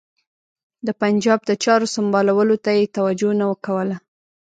د 0.85 0.89
پنجاب 1.01 1.39
د 1.45 1.51
چارو 1.63 1.87
سمبالولو 1.95 2.55
ته 2.65 2.71
یې 2.77 2.91
توجه 2.97 3.31
نه 3.39 3.45
کوله. 3.65 3.97